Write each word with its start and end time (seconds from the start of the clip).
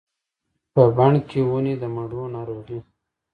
په 0.73 0.81
بڼ 0.95 1.13
کې 1.29 1.39
ونې 1.49 1.73
د 1.81 1.83
مڼو، 1.95 2.21
ناروغې 2.35 2.79